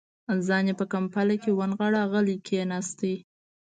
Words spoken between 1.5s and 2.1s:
ونغاړه،